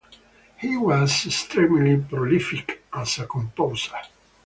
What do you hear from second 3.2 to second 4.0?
composer.